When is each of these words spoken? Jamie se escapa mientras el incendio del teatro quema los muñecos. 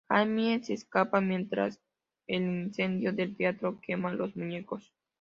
Jamie 0.09 0.63
se 0.63 0.73
escapa 0.73 1.21
mientras 1.21 1.79
el 2.25 2.41
incendio 2.65 3.13
del 3.13 3.37
teatro 3.37 3.79
quema 3.79 4.11
los 4.11 4.35
muñecos. 4.35 4.91